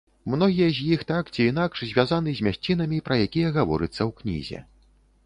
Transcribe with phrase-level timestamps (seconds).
[0.33, 4.59] Многія з іх так ці інакш звязаны з мясцінамі, пра якія гаворыцца ў кнізе.